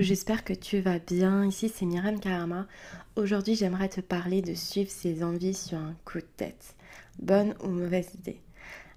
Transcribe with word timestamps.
J'espère 0.00 0.44
que 0.44 0.54
tu 0.54 0.80
vas 0.80 0.98
bien. 0.98 1.44
Ici 1.44 1.68
c'est 1.68 1.84
Myriam 1.84 2.18
Karama. 2.18 2.66
Aujourd'hui 3.16 3.54
j'aimerais 3.54 3.90
te 3.90 4.00
parler 4.00 4.40
de 4.40 4.54
suivre 4.54 4.90
ses 4.90 5.22
envies 5.22 5.52
sur 5.52 5.76
un 5.76 5.94
coup 6.06 6.18
de 6.18 6.26
tête. 6.38 6.74
Bonne 7.18 7.54
ou 7.62 7.68
mauvaise 7.68 8.08
idée? 8.14 8.40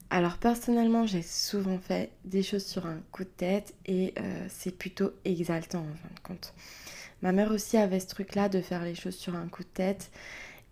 Alors 0.09 0.37
personnellement 0.37 1.05
j'ai 1.05 1.21
souvent 1.21 1.77
fait 1.77 2.09
des 2.23 2.41
choses 2.41 2.65
sur 2.65 2.85
un 2.85 3.01
coup 3.11 3.25
de 3.25 3.29
tête 3.29 3.73
et 3.85 4.13
euh, 4.17 4.45
c'est 4.47 4.77
plutôt 4.77 5.11
exaltant 5.25 5.79
en 5.81 5.95
fin 5.95 6.15
de 6.15 6.19
compte. 6.23 6.53
Ma 7.21 7.33
mère 7.33 7.51
aussi 7.51 7.75
avait 7.75 7.99
ce 7.99 8.07
truc 8.07 8.33
là 8.33 8.47
de 8.47 8.61
faire 8.61 8.85
les 8.85 8.95
choses 8.95 9.17
sur 9.17 9.35
un 9.35 9.49
coup 9.49 9.63
de 9.63 9.69
tête 9.73 10.09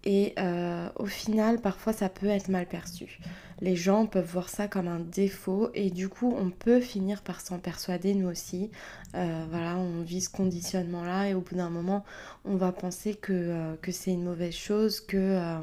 et 0.04 0.34
euh, 0.40 0.90
au 0.96 1.06
final, 1.06 1.60
parfois, 1.62 1.94
ça 1.94 2.10
peut 2.10 2.28
être 2.28 2.48
mal 2.48 2.66
perçu. 2.66 3.20
Les 3.62 3.76
gens 3.76 4.08
peuvent 4.08 4.26
voir 4.26 4.50
ça 4.50 4.68
comme 4.68 4.88
un 4.88 5.00
défaut 5.00 5.70
et 5.76 5.92
du 5.92 6.10
coup, 6.10 6.34
on 6.36 6.50
peut 6.50 6.82
finir 6.82 7.22
par 7.22 7.42
s'en 7.42 7.60
persuader, 7.60 8.16
nous 8.16 8.28
aussi. 8.28 8.72
Euh, 9.16 9.46
voilà, 9.52 9.78
on 9.78 10.02
vit 10.02 10.22
ce 10.22 10.30
conditionnement-là 10.30 11.30
et 11.30 11.34
au 11.36 11.42
bout 11.42 11.56
d'un 11.56 11.70
moment, 11.70 12.04
on 12.46 12.56
va 12.56 12.72
penser 12.72 13.14
que, 13.14 13.34
euh, 13.34 13.76
que 13.82 13.92
c'est 13.92 14.12
une 14.12 14.24
mauvaise 14.24 14.56
chose, 14.56 15.00
que 15.00 15.62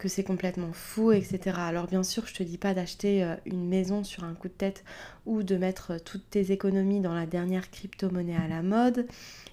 que 0.00 0.08
c'est 0.08 0.24
complètement 0.24 0.72
fou, 0.72 1.12
etc. 1.12 1.56
Alors 1.58 1.86
bien 1.86 2.02
sûr, 2.02 2.26
je 2.26 2.34
te 2.34 2.42
dis 2.42 2.58
pas 2.58 2.74
d'acheter 2.74 3.36
une 3.44 3.68
maison 3.68 4.02
sur 4.02 4.24
un 4.24 4.34
coup 4.34 4.48
de 4.48 4.54
tête 4.54 4.82
ou 5.26 5.42
de 5.42 5.56
mettre 5.56 6.02
toutes 6.02 6.28
tes 6.30 6.50
économies 6.52 7.00
dans 7.00 7.14
la 7.14 7.26
dernière 7.26 7.70
crypto-monnaie 7.70 8.34
à 8.36 8.48
la 8.48 8.62
mode. 8.62 9.06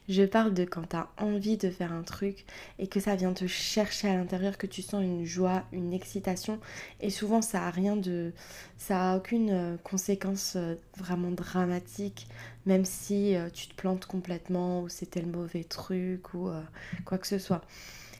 Je 0.09 0.23
parle 0.23 0.53
de 0.53 0.63
quand 0.63 0.87
tu 0.89 0.95
envie 1.17 1.57
de 1.57 1.69
faire 1.69 1.91
un 1.91 2.03
truc 2.03 2.45
et 2.79 2.87
que 2.87 3.01
ça 3.01 3.15
vient 3.17 3.33
te 3.33 3.45
chercher 3.45 4.09
à 4.09 4.15
l'intérieur, 4.15 4.57
que 4.57 4.67
tu 4.67 4.81
sens 4.81 5.03
une 5.03 5.25
joie, 5.25 5.63
une 5.73 5.91
excitation. 5.91 6.59
Et 7.01 7.09
souvent, 7.09 7.41
ça 7.41 7.67
a 7.67 7.71
rien 7.71 7.97
de. 7.97 8.31
Ça 8.77 9.11
a 9.11 9.17
aucune 9.17 9.49
euh, 9.49 9.77
conséquence 9.83 10.53
euh, 10.55 10.75
vraiment 10.95 11.31
dramatique, 11.31 12.27
même 12.65 12.85
si 12.85 13.35
euh, 13.35 13.49
tu 13.49 13.67
te 13.67 13.75
plantes 13.75 14.05
complètement 14.05 14.81
ou 14.83 14.89
c'était 14.89 15.21
le 15.21 15.27
mauvais 15.27 15.65
truc 15.65 16.33
ou 16.33 16.49
quoi 17.05 17.17
que 17.17 17.27
ce 17.27 17.37
soit. 17.37 17.61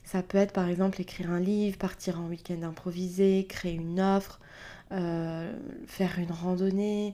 Ça 0.08 0.24
peut 0.24 0.38
être 0.38 0.54
par 0.54 0.70
exemple 0.70 1.02
écrire 1.02 1.32
un 1.32 1.42
livre, 1.42 1.78
partir 1.78 2.22
en 2.22 2.28
week-end 2.28 2.64
improvisé, 2.64 3.46
créer 3.50 3.74
une 3.74 4.00
offre, 4.00 4.40
faire 4.90 6.18
une 6.18 6.32
randonnée, 6.32 7.14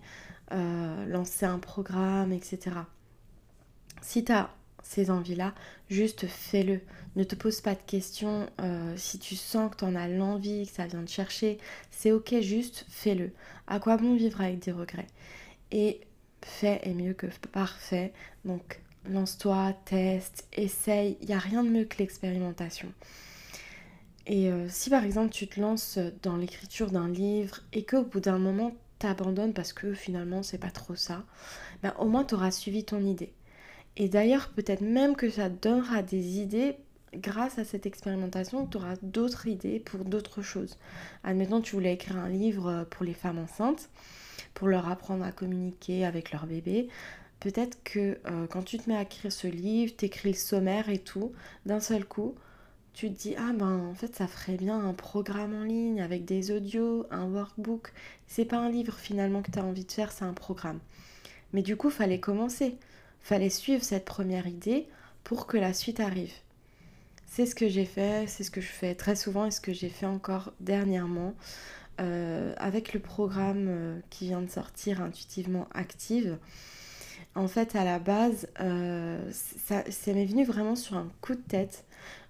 lancer 0.51 1.47
un 1.47 1.57
programme, 1.57 2.31
etc. 2.31 2.75
Si 4.03 4.23
tu 4.23 4.31
as 4.31 4.51
ces 4.83 5.09
envies-là, 5.09 5.55
juste 5.89 6.27
fais-le. 6.27 6.81
Ne 7.15 7.23
te 7.23 7.35
pose 7.35 7.61
pas 7.61 7.73
de 7.73 7.81
questions. 7.87 8.47
Euh, 8.61 8.93
si 8.97 9.17
tu 9.17 9.35
sens 9.35 9.71
que 9.71 9.77
tu 9.77 9.85
en 9.85 9.95
as 9.95 10.07
l'envie, 10.07 10.67
que 10.67 10.73
ça 10.73 10.85
vient 10.85 11.03
te 11.03 11.09
chercher, 11.09 11.57
c'est 11.89 12.11
ok, 12.11 12.35
juste 12.41 12.85
fais-le. 12.89 13.31
À 13.65 13.79
quoi 13.79 13.97
bon 13.97 14.15
vivre 14.15 14.41
avec 14.41 14.59
des 14.59 14.71
regrets? 14.71 15.07
Et 15.71 16.01
fait 16.41 16.81
est 16.83 16.93
mieux 16.93 17.13
que 17.13 17.27
parfait. 17.51 18.13
Donc 18.45 18.81
lance-toi, 19.07 19.73
teste, 19.85 20.47
essaye. 20.53 21.17
Il 21.21 21.27
n'y 21.27 21.33
a 21.33 21.39
rien 21.39 21.63
de 21.63 21.69
mieux 21.69 21.85
que 21.85 21.97
l'expérimentation. 21.97 22.91
Et 24.25 24.49
euh, 24.49 24.67
si 24.69 24.89
par 24.89 25.03
exemple 25.03 25.31
tu 25.31 25.47
te 25.47 25.59
lances 25.59 25.99
dans 26.21 26.37
l'écriture 26.37 26.91
d'un 26.91 27.09
livre 27.09 27.59
et 27.73 27.83
qu'au 27.83 28.03
bout 28.03 28.21
d'un 28.21 28.39
moment 28.39 28.73
t'abandonnes 28.97 29.53
parce 29.53 29.73
que 29.73 29.93
finalement 29.93 30.43
c'est 30.43 30.57
pas 30.57 30.71
trop 30.71 30.95
ça, 30.95 31.25
ben, 31.81 31.93
au 31.99 32.05
moins 32.05 32.23
tu 32.23 32.35
auras 32.35 32.51
suivi 32.51 32.85
ton 32.85 33.01
idée. 33.01 33.33
Et 33.97 34.09
d'ailleurs, 34.09 34.49
peut-être 34.49 34.81
même 34.81 35.15
que 35.15 35.29
ça 35.29 35.49
donnera 35.49 36.01
des 36.01 36.39
idées 36.39 36.77
grâce 37.13 37.59
à 37.59 37.63
cette 37.63 37.85
expérimentation, 37.85 38.65
tu 38.65 38.77
auras 38.77 38.95
d'autres 39.03 39.47
idées 39.47 39.79
pour 39.79 40.03
d'autres 40.03 40.41
choses. 40.41 40.77
Admettons, 41.23 41.61
tu 41.61 41.75
voulais 41.75 41.93
écrire 41.93 42.17
un 42.17 42.29
livre 42.29 42.87
pour 42.89 43.05
les 43.05 43.13
femmes 43.13 43.37
enceintes, 43.37 43.89
pour 44.55 44.67
leur 44.67 44.89
apprendre 44.89 45.23
à 45.23 45.31
communiquer 45.31 46.05
avec 46.05 46.31
leur 46.31 46.47
bébé. 46.47 46.87
Peut-être 47.43 47.77
que 47.83 48.17
euh, 48.25 48.47
quand 48.49 48.63
tu 48.63 48.77
te 48.77 48.89
mets 48.89 48.95
à 48.95 49.01
écrire 49.01 49.31
ce 49.31 49.47
livre, 49.47 49.93
tu 49.97 50.05
écris 50.05 50.29
le 50.29 50.37
sommaire 50.37 50.87
et 50.87 50.99
tout, 50.99 51.33
d'un 51.65 51.81
seul 51.81 52.05
coup, 52.05 52.35
tu 52.93 53.11
te 53.11 53.19
dis 53.19 53.35
ah 53.37 53.51
ben 53.53 53.87
en 53.89 53.93
fait 53.93 54.15
ça 54.15 54.27
ferait 54.27 54.55
bien 54.55 54.79
un 54.79 54.93
programme 54.93 55.53
en 55.53 55.63
ligne 55.63 56.01
avec 56.01 56.23
des 56.23 56.51
audios, 56.51 57.05
un 57.11 57.25
workbook. 57.25 57.91
C'est 58.27 58.45
pas 58.45 58.57
un 58.57 58.69
livre 58.69 58.95
finalement 58.95 59.41
que 59.41 59.51
tu 59.51 59.59
as 59.59 59.65
envie 59.65 59.83
de 59.83 59.91
faire, 59.91 60.13
c'est 60.13 60.23
un 60.23 60.33
programme. 60.33 60.79
Mais 61.51 61.63
du 61.63 61.75
coup, 61.75 61.89
fallait 61.89 62.19
commencer 62.19 62.77
fallait 63.23 63.49
suivre 63.49 63.83
cette 63.83 64.05
première 64.05 64.47
idée 64.47 64.87
pour 65.23 65.47
que 65.47 65.57
la 65.57 65.73
suite 65.73 65.99
arrive. 65.99 66.33
C'est 67.25 67.45
ce 67.45 67.55
que 67.55 67.67
j'ai 67.67 67.85
fait, 67.85 68.27
c'est 68.27 68.43
ce 68.43 68.51
que 68.51 68.61
je 68.61 68.67
fais 68.67 68.93
très 68.95 69.15
souvent 69.15 69.45
et 69.45 69.51
ce 69.51 69.61
que 69.61 69.73
j'ai 69.73 69.89
fait 69.89 70.05
encore 70.05 70.53
dernièrement 70.59 71.33
euh, 71.99 72.53
avec 72.57 72.93
le 72.93 72.99
programme 72.99 73.65
euh, 73.67 73.99
qui 74.09 74.27
vient 74.27 74.41
de 74.41 74.49
sortir 74.49 75.01
Intuitivement 75.01 75.67
Active. 75.73 76.37
En 77.35 77.47
fait, 77.47 77.75
à 77.75 77.83
la 77.83 77.99
base, 77.99 78.47
euh, 78.59 79.19
ça, 79.31 79.83
m'est 80.07 80.25
venu 80.25 80.45
vraiment 80.45 80.75
sur 80.75 80.97
un 80.97 81.09
coup 81.21 81.35
de 81.35 81.41
tête. 81.41 81.85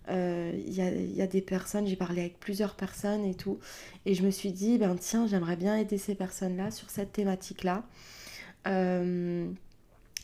Il 0.09 0.73
y, 0.73 1.21
a, 1.21 1.27
des 1.27 1.41
personnes, 1.41 1.87
j'ai 1.87 1.95
parlé 1.95 2.21
avec 2.21 2.39
plusieurs 2.39 2.75
personnes 2.75 3.23
et 3.23 3.35
tout, 3.35 3.59
et 4.05 4.15
je 4.15 4.23
me 4.23 4.31
suis 4.31 4.51
dit, 4.51 4.77
ben 4.77 4.97
tiens, 4.99 5.27
j'aimerais 5.27 5.55
bien 5.55 5.77
aider 5.77 5.97
ces 5.97 6.13
personnes-là 6.13 6.71
sur 6.71 6.89
cette 6.89 7.13
thématique-là 7.13 7.83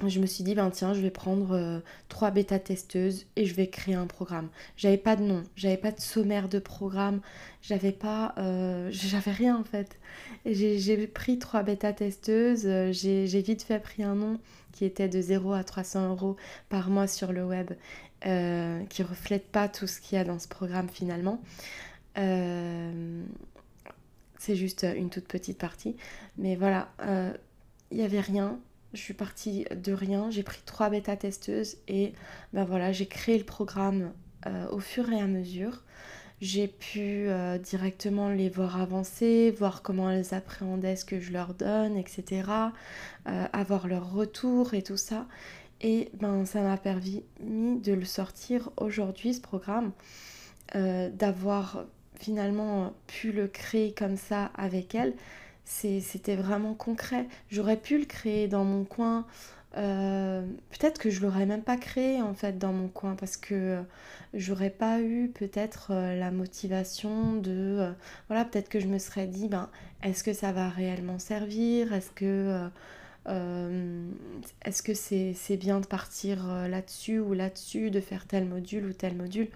je 0.08 0.20
me 0.22 0.26
suis 0.26 0.46
dit, 0.46 0.56
ben 0.56 0.70
tiens, 0.70 0.94
je 0.94 1.02
vais 1.02 1.10
prendre 1.10 1.52
euh, 1.52 1.80
trois 2.08 2.32
bêta-testeuses 2.32 3.26
et 3.36 3.46
je 3.46 3.54
vais 3.54 3.68
créer 3.68 3.96
un 3.96 4.08
programme. 4.08 4.48
J'avais 4.78 4.98
pas 4.98 5.18
de 5.18 5.24
nom, 5.24 5.44
j'avais 5.58 5.78
pas 5.78 5.92
de 5.92 6.00
sommaire 6.00 6.48
de 6.48 6.60
programme, 6.60 7.20
j'avais 7.62 7.92
pas. 7.92 8.34
Euh, 8.38 8.90
j'avais 8.94 9.32
rien 9.32 9.58
en 9.58 9.64
fait. 9.64 10.00
J'ai 10.46 11.08
pris 11.08 11.38
trois 11.38 11.64
bêta-testeuses, 11.64 12.66
euh, 12.66 12.92
j'ai 12.94 13.42
vite 13.42 13.64
fait 13.64 13.80
pris 13.80 14.04
un 14.04 14.16
nom 14.16 14.40
qui 14.72 14.86
était 14.86 15.10
de 15.10 15.20
0 15.20 15.52
à 15.54 15.64
300 15.66 16.10
euros 16.12 16.38
par 16.70 16.90
mois 16.90 17.08
sur 17.08 17.34
le 17.34 17.44
web, 17.44 17.72
qui 18.22 19.04
reflète 19.04 19.48
pas 19.48 19.68
tout 19.68 19.88
ce 19.88 20.00
qu'il 20.00 20.18
y 20.18 20.22
a 20.22 20.24
dans 20.24 20.40
ce 20.40 20.48
programme 20.48 20.88
finalement. 20.88 21.42
C'est 24.38 24.56
juste 24.56 24.86
une 24.96 25.10
toute 25.10 25.28
petite 25.28 25.58
partie. 25.58 25.98
Mais 26.38 26.56
voilà, 26.56 26.90
il 27.92 27.98
n'y 27.98 28.04
avait 28.04 28.22
rien 28.22 28.60
je 28.94 29.00
suis 29.00 29.14
partie 29.14 29.66
de 29.76 29.94
rien, 29.94 30.32
j'ai 30.32 30.44
pris 30.44 30.62
trois 30.66 30.90
bêta-testeuses 30.90 31.78
et 31.88 32.14
ben 32.54 32.66
voilà, 32.66 32.92
j'ai 32.92 33.06
créé 33.06 33.38
le 33.38 33.44
programme 33.44 34.12
euh, 34.48 34.68
au 34.72 34.80
fur 34.80 35.12
et 35.12 35.20
à 35.20 35.28
mesure. 35.28 35.84
J'ai 36.42 36.68
pu 36.68 37.28
euh, 37.28 37.58
directement 37.58 38.30
les 38.30 38.50
voir 38.50 38.82
avancer, 38.82 39.52
voir 39.52 39.82
comment 39.82 40.10
elles 40.10 40.34
appréhendaient 40.34 40.96
ce 40.96 41.06
que 41.06 41.20
je 41.20 41.34
leur 41.34 41.54
donne, 41.54 41.98
etc. 41.98 42.44
Euh, 43.28 43.46
avoir 43.52 43.88
leur 43.88 44.12
retour 44.14 44.74
et 44.74 44.82
tout 44.82 44.98
ça. 44.98 45.28
Et 45.82 46.10
ben 46.14 46.46
ça 46.46 46.62
m'a 46.62 46.78
permis 46.78 47.24
de 47.42 47.94
le 47.94 48.06
sortir 48.06 48.70
aujourd'hui, 48.78 49.34
ce 49.34 49.42
programme, 49.42 49.94
d'avoir 50.74 51.86
finalement 52.20 52.94
pu 53.08 53.32
le 53.32 53.48
créer 53.48 53.94
comme 53.94 54.18
ça 54.18 54.52
avec 54.56 54.94
elles 54.94 55.14
c'était 55.70 56.36
vraiment 56.36 56.74
concret. 56.74 57.28
J'aurais 57.50 57.78
pu 57.78 58.00
le 58.00 58.06
créer 58.06 58.48
dans 58.48 58.66
mon 58.66 58.84
coin. 58.84 59.26
Euh, 59.78 60.42
peut-être 60.72 61.00
que 61.00 61.12
je 61.12 61.22
l'aurais 61.22 61.46
même 61.46 61.62
pas 61.62 61.78
créé 61.78 62.24
en 62.24 62.34
fait 62.34 62.58
dans 62.58 62.74
mon 62.74 62.88
coin 62.88 63.16
parce 63.16 63.38
que 63.38 63.84
j'aurais 64.34 64.72
pas 64.72 65.00
eu 65.00 65.30
peut-être 65.30 65.92
euh, 65.92 66.18
la 66.18 66.32
motivation 66.32 67.36
de 67.36 67.78
euh, 67.80 67.92
voilà 68.30 68.46
peut-être 68.46 68.68
que 68.68 68.80
je 68.80 68.88
me 68.88 68.98
serais 68.98 69.28
dit 69.28 69.48
ben 69.48 69.70
est-ce 70.02 70.24
que 70.24 70.34
ça 70.34 70.52
va 70.52 70.70
réellement 70.70 71.20
servir? 71.20 71.94
Est-ce 71.94 72.10
que 72.12 72.70
est-ce 74.66 74.82
que 74.82 74.94
c'est 74.96 75.58
bien 75.58 75.80
de 75.80 75.86
partir 75.86 76.48
là-dessus 76.68 77.20
ou 77.20 77.34
là-dessus 77.34 77.92
de 77.92 78.00
faire 78.00 78.26
tel 78.26 78.46
module 78.46 78.86
ou 78.88 78.94
tel 78.94 79.16
module? 79.16 79.50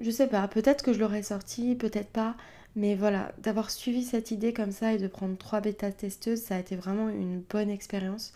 Je 0.00 0.10
sais 0.10 0.26
pas 0.26 0.48
peut-être 0.48 0.82
que 0.82 0.92
je 0.92 0.98
l'aurais 0.98 1.22
sorti 1.22 1.76
peut-être 1.76 2.10
pas 2.10 2.34
mais 2.76 2.94
voilà, 2.94 3.32
d'avoir 3.38 3.70
suivi 3.70 4.04
cette 4.04 4.30
idée 4.30 4.52
comme 4.52 4.70
ça 4.70 4.92
et 4.92 4.98
de 4.98 5.08
prendre 5.08 5.36
trois 5.38 5.62
bêta-testeuses, 5.62 6.42
ça 6.42 6.56
a 6.56 6.58
été 6.58 6.76
vraiment 6.76 7.08
une 7.08 7.40
bonne 7.40 7.70
expérience, 7.70 8.34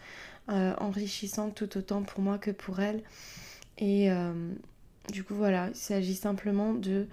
euh, 0.49 0.75
enrichissante 0.79 1.55
tout 1.55 1.76
autant 1.76 2.03
pour 2.03 2.23
moi 2.23 2.38
que 2.38 2.50
pour 2.50 2.81
elle. 2.81 3.03
Et 3.76 4.11
euh, 4.11 4.32
du 5.12 5.25
coup, 5.25 5.35
voilà, 5.35 5.69
il 5.69 5.76
s'agit 5.76 6.14
simplement 6.14 6.73
de, 6.73 7.06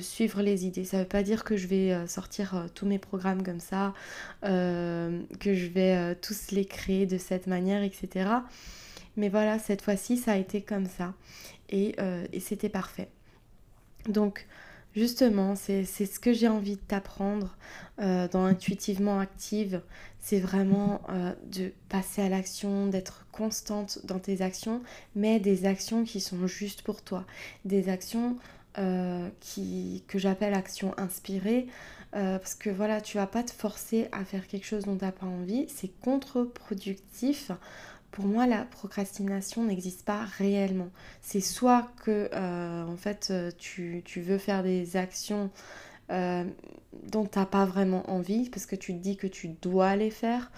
suivre 0.00 0.42
les 0.42 0.66
idées. 0.66 0.84
Ça 0.84 0.96
ne 0.96 1.02
veut 1.02 1.08
pas 1.08 1.22
dire 1.22 1.44
que 1.44 1.56
je 1.56 1.68
vais 1.68 1.92
euh, 1.92 2.08
sortir 2.08 2.66
tous 2.74 2.86
mes 2.86 2.98
programmes 2.98 3.44
comme 3.44 3.60
ça, 3.60 3.94
que 4.42 5.54
je 5.54 5.66
vais 5.68 6.16
tous 6.16 6.50
les 6.50 6.64
créer 6.64 7.06
de 7.06 7.16
cette 7.16 7.46
manière, 7.46 7.84
etc. 7.84 8.28
Mais 9.16 9.28
voilà, 9.28 9.60
cette 9.60 9.82
fois-ci, 9.82 10.16
ça 10.16 10.32
a 10.32 10.36
été 10.36 10.62
comme 10.62 10.86
ça. 10.86 11.14
Et, 11.70 11.94
et 12.32 12.40
c'était 12.40 12.68
parfait. 12.68 13.08
Donc, 14.08 14.46
Justement, 14.94 15.54
c'est 15.54 15.84
ce 15.84 16.20
que 16.20 16.34
j'ai 16.34 16.48
envie 16.48 16.76
de 16.76 16.80
t'apprendre 16.80 17.56
euh, 17.98 18.28
dans 18.28 18.44
Intuitivement 18.44 19.20
Active. 19.20 19.80
C'est 20.20 20.38
vraiment 20.38 21.00
euh, 21.08 21.32
de 21.50 21.72
passer 21.88 22.20
à 22.20 22.28
l'action, 22.28 22.88
d'être 22.88 23.24
constante 23.32 24.00
dans 24.04 24.18
tes 24.18 24.42
actions, 24.42 24.82
mais 25.16 25.40
des 25.40 25.64
actions 25.64 26.04
qui 26.04 26.20
sont 26.20 26.46
justes 26.46 26.82
pour 26.82 27.00
toi. 27.00 27.24
Des 27.64 27.88
actions 27.88 28.36
euh, 28.76 29.28
qui, 29.40 30.04
que 30.08 30.18
j'appelle 30.18 30.52
actions 30.52 30.94
inspirées. 30.98 31.66
parce 32.12 32.54
que 32.54 32.68
voilà, 32.68 33.00
tu 33.00 33.16
vas 33.16 33.26
pas 33.26 33.42
te 33.42 33.50
forcer 33.52 34.08
à 34.12 34.26
faire 34.26 34.46
quelque 34.46 34.66
chose 34.66 34.84
dont 34.84 34.96
tu 34.96 35.04
n'as 35.06 35.12
pas 35.12 35.24
envie. 35.26 35.66
C'est 35.68 35.88
contre-productif 36.02 37.50
pour 38.12 38.26
moi, 38.26 38.46
la 38.46 38.64
procrastination 38.64 39.64
n'existe 39.64 40.04
pas 40.04 40.24
réellement. 40.36 40.90
C'est 41.22 41.40
soit 41.40 41.90
que, 42.04 42.28
euh, 42.32 42.84
en 42.86 42.96
fait, 42.96 43.28
euh, 43.30 43.50
tu, 43.58 44.02
veux 44.18 44.38
faire 44.38 44.62
des 44.62 44.96
actions 44.96 45.50
euh, 46.10 46.44
dont 47.04 47.24
tu 47.24 47.38
n'as 47.38 47.46
pas 47.46 47.64
vraiment 47.64 48.08
envie, 48.10 48.50
parce 48.50 48.66
que 48.66 48.76
tu 48.76 48.92
te 48.92 48.98
dis 48.98 49.16
que 49.16 49.26
tu 49.26 49.48
dois 49.48 49.96
les 49.96 50.10
faire, 50.10 50.52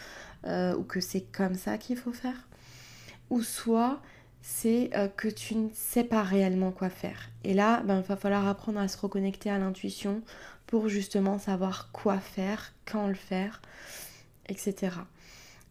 ou 0.46 0.82
que 0.82 1.00
c'est 1.00 1.22
comme 1.22 1.54
ça 1.54 1.78
qu'il 1.78 1.96
faut 1.96 2.12
faire. 2.12 2.48
Ou 3.30 3.42
soit 3.42 4.02
c'est 4.42 4.90
que 5.16 5.28
tu 5.28 5.54
ne 5.54 5.70
sais 5.72 6.04
pas 6.04 6.22
réellement 6.22 6.70
quoi 6.70 6.90
faire. 6.90 7.30
Et 7.44 7.54
là, 7.54 7.82
ben, 7.84 8.00
il 8.00 8.02
va 8.02 8.16
falloir 8.16 8.46
apprendre 8.46 8.78
à 8.78 8.88
se 8.88 8.98
reconnecter 8.98 9.48
à 9.48 9.56
l'intuition 9.56 10.20
pour 10.66 10.88
justement 10.90 11.38
savoir 11.38 11.90
quoi 11.92 12.18
faire, 12.18 12.74
quand 12.84 13.06
le 13.06 13.14
faire, 13.14 13.62
etc. 14.50 14.90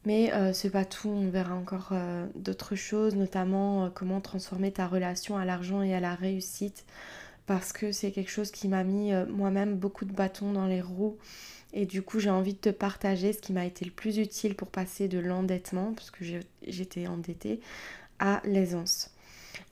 Mais 0.06 0.34
euh, 0.34 0.52
c'est 0.54 0.70
pas 0.70 0.86
tout, 0.86 1.10
on 1.10 1.30
verra 1.30 1.56
encore 1.56 1.90
euh, 1.94 2.28
d'autres 2.36 2.76
choses, 2.76 3.16
notamment 3.16 3.86
euh, 3.86 3.90
comment 3.90 4.20
transformer 4.20 4.72
ta 4.72 4.88
relation 4.88 5.38
à 5.38 5.46
l'argent 5.46 5.82
et 5.82 5.94
à 5.94 6.02
la 6.02 6.14
réussite, 6.14 6.86
parce 7.46 7.72
que 7.72 7.92
c'est 7.92 8.12
quelque 8.12 8.32
chose 8.32 8.52
qui 8.52 8.68
m'a 8.68 8.84
mis 8.84 9.12
moi-même 9.30 9.76
beaucoup 9.78 10.06
de 10.06 10.14
bâtons 10.14 10.52
dans 10.54 10.68
les 10.68 10.82
roues. 10.82 11.18
Et 11.74 11.86
du 11.86 12.02
coup, 12.04 12.20
j'ai 12.20 12.30
envie 12.30 12.54
de 12.54 12.60
te 12.60 12.70
partager 12.70 13.34
ce 13.34 13.40
qui 13.40 13.54
m'a 13.54 13.66
été 13.66 13.84
le 13.86 13.92
plus 13.92 14.18
utile 14.20 14.56
pour 14.56 14.70
passer 14.70 15.08
de 15.08 15.20
l'endettement, 15.20 15.94
parce 15.94 16.12
que 16.12 16.24
j'étais 16.68 17.08
endettée, 17.08 17.62
à 18.20 18.42
l'aisance. 18.46 19.13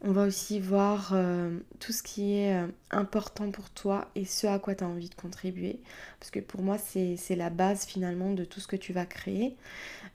On 0.03 0.13
va 0.13 0.23
aussi 0.23 0.59
voir 0.59 1.11
euh, 1.13 1.59
tout 1.79 1.91
ce 1.91 2.01
qui 2.01 2.33
est 2.33 2.55
euh, 2.55 2.67
important 2.89 3.51
pour 3.51 3.69
toi 3.69 4.07
et 4.15 4.25
ce 4.25 4.47
à 4.47 4.57
quoi 4.57 4.73
tu 4.73 4.83
as 4.83 4.87
envie 4.87 5.09
de 5.09 5.15
contribuer. 5.15 5.79
Parce 6.19 6.31
que 6.31 6.39
pour 6.39 6.63
moi, 6.63 6.79
c'est 6.79 7.35
la 7.35 7.51
base 7.51 7.85
finalement 7.85 8.33
de 8.33 8.43
tout 8.43 8.59
ce 8.59 8.67
que 8.67 8.75
tu 8.75 8.93
vas 8.93 9.05
créer. 9.05 9.55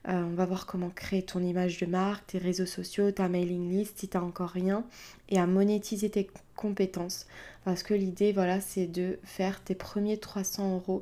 Euh, 0.09 0.23
on 0.23 0.33
va 0.33 0.45
voir 0.45 0.65
comment 0.65 0.89
créer 0.89 1.23
ton 1.23 1.41
image 1.41 1.79
de 1.79 1.85
marque, 1.85 2.27
tes 2.27 2.37
réseaux 2.37 2.65
sociaux, 2.65 3.11
ta 3.11 3.29
mailing 3.29 3.69
list 3.69 3.99
si 3.99 4.09
tu 4.09 4.17
n'as 4.17 4.23
encore 4.23 4.49
rien. 4.49 4.83
Et 5.29 5.39
à 5.39 5.47
monétiser 5.47 6.09
tes 6.09 6.29
compétences. 6.57 7.25
Parce 7.63 7.81
que 7.81 7.93
l'idée, 7.93 8.33
voilà, 8.33 8.59
c'est 8.59 8.87
de 8.87 9.19
faire 9.23 9.63
tes 9.63 9.75
premiers 9.75 10.17
300 10.17 10.75
euros 10.75 11.01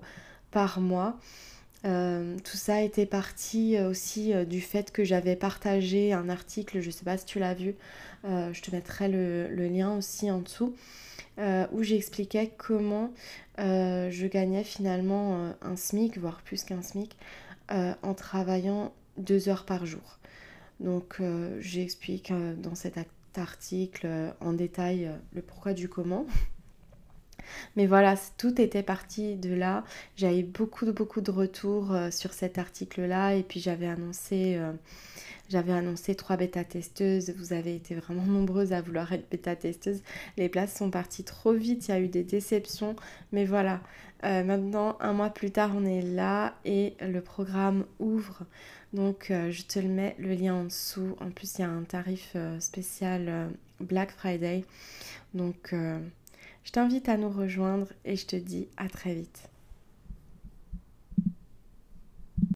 par 0.52 0.80
mois. 0.80 1.18
Tout 1.86 2.58
ça 2.58 2.82
était 2.82 3.06
parti 3.06 3.80
aussi 3.80 4.34
du 4.46 4.60
fait 4.60 4.92
que 4.92 5.04
j'avais 5.04 5.36
partagé 5.36 6.14
un 6.14 6.30
article, 6.30 6.82
je 6.82 6.88
ne 6.88 6.92
sais 6.92 7.06
pas 7.06 7.18
si 7.18 7.26
tu 7.26 7.38
l'as 7.38 7.54
vu, 7.54 7.76
euh, 8.26 8.52
je 8.54 8.62
te 8.62 8.72
mettrai 8.72 9.08
le, 9.08 9.68
lien 9.68 9.96
aussi 9.96 10.32
en 10.32 10.40
dessous, 10.40 10.76
euh, 11.38 11.68
où 11.72 11.84
j'expliquais 11.84 12.52
comment 12.58 13.14
euh, 13.60 14.10
je 14.10 14.26
gagnais 14.26 14.64
finalement 14.64 15.54
un 15.62 15.76
SMIC, 15.76 16.18
voire 16.18 16.42
plus 16.42 16.64
qu'un 16.64 16.82
SMIC, 16.82 17.16
en 17.70 18.14
travaillant 18.14 18.94
deux 19.18 19.50
heures 19.50 19.66
par 19.66 19.86
jour. 19.86 20.20
Donc 20.80 21.22
j'explique 21.60 22.32
dans 22.58 22.76
cet 22.76 22.96
article 23.38 24.08
en 24.40 24.54
détail 24.54 25.10
le 25.34 25.42
pourquoi 25.42 25.74
du 25.74 25.90
comment. 25.90 26.26
Mais 27.75 27.88
voilà, 27.88 28.15
tout 28.38 28.59
était 28.62 28.83
parti 28.83 29.36
de 29.36 29.53
là. 29.53 29.83
J'avais 30.15 30.44
beaucoup, 30.44 30.92
beaucoup 30.92 31.21
de 31.21 31.31
retours 31.31 31.95
sur 32.12 32.33
cet 32.33 32.57
article-là 32.57 33.36
et 33.36 33.44
puis 33.44 33.59
j'avais 33.59 33.88
annoncé 33.88 34.59
j'avais 35.50 35.74
annoncé 35.74 36.15
trois 36.15 36.38
bêta-testeuses. 36.38 37.33
Vous 37.38 37.53
avez 37.53 37.75
été 37.75 37.94
vraiment 37.94 38.24
nombreuses 38.24 38.74
à 38.74 38.81
vouloir 38.81 39.12
être 39.13 39.30
bêta-testeuses. 39.30 40.01
Les 40.38 40.50
places 40.50 40.75
sont 40.75 40.89
parties 40.89 41.24
trop 41.24 41.53
vite. 41.53 41.88
Il 41.88 41.92
y 41.92 41.94
a 41.94 42.00
eu 42.00 42.07
des 42.07 42.24
déceptions. 42.24 42.95
Mais 43.31 43.45
voilà, 43.45 43.81
euh, 44.24 44.44
maintenant, 44.44 44.98
un 45.00 45.13
mois 45.13 45.30
plus 45.30 45.51
tard, 45.51 45.71
on 45.75 45.86
est 45.86 46.01
là 46.01 46.56
et 46.65 46.95
le 47.00 47.21
programme 47.21 47.86
ouvre. 48.00 48.44
Donc, 48.94 49.30
euh, 49.30 49.51
je 49.51 49.63
te 49.63 49.77
le 49.77 49.88
mets 49.88 50.15
le 50.18 50.33
lien 50.33 50.56
en 50.56 50.63
dessous. 50.63 51.15
En 51.19 51.30
plus, 51.30 51.59
il 51.59 51.62
y 51.62 51.63
a 51.63 51.69
un 51.69 51.83
tarif 51.83 52.31
euh, 52.36 52.59
spécial 52.59 53.51
Black 53.80 54.12
Friday. 54.12 54.65
Donc, 55.36 55.75
je 56.65 56.71
t'invite 56.71 57.07
à 57.07 57.15
nous 57.15 57.29
rejoindre 57.29 57.88
et 58.03 58.17
je 58.17 58.25
te 58.25 58.35
dis 58.35 58.67
à 58.75 58.89
très 58.89 59.13
vite. 59.13 59.50